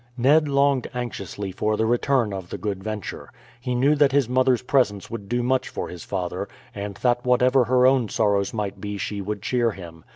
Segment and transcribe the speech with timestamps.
[0.17, 3.29] Ned longed anxiously for the return of the Good Venture.
[3.59, 7.65] He knew that his mother's presence would do much for his father, and that whatever
[7.65, 10.03] her own sorrows might be she would cheer him.